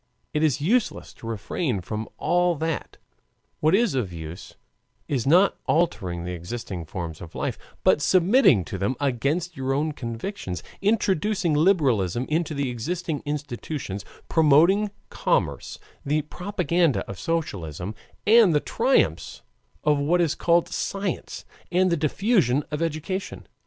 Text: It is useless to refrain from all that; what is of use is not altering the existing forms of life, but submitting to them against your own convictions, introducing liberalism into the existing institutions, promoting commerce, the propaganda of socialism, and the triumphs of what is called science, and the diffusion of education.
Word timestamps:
It 0.33 0.41
is 0.41 0.59
useless 0.59 1.13
to 1.13 1.27
refrain 1.27 1.79
from 1.79 2.09
all 2.17 2.55
that; 2.55 2.97
what 3.59 3.75
is 3.75 3.93
of 3.93 4.11
use 4.11 4.55
is 5.07 5.27
not 5.27 5.59
altering 5.67 6.23
the 6.23 6.31
existing 6.31 6.85
forms 6.85 7.21
of 7.21 7.35
life, 7.35 7.55
but 7.83 8.01
submitting 8.01 8.65
to 8.65 8.79
them 8.79 8.95
against 8.99 9.55
your 9.55 9.73
own 9.75 9.91
convictions, 9.91 10.63
introducing 10.81 11.53
liberalism 11.53 12.25
into 12.29 12.55
the 12.55 12.71
existing 12.71 13.21
institutions, 13.27 14.03
promoting 14.27 14.89
commerce, 15.11 15.77
the 16.03 16.23
propaganda 16.23 17.01
of 17.07 17.19
socialism, 17.19 17.93
and 18.25 18.55
the 18.55 18.59
triumphs 18.59 19.43
of 19.83 19.99
what 19.99 20.19
is 20.19 20.33
called 20.33 20.67
science, 20.67 21.45
and 21.71 21.91
the 21.91 21.95
diffusion 21.95 22.63
of 22.71 22.81
education. 22.81 23.47